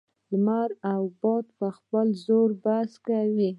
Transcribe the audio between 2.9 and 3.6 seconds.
کاوه.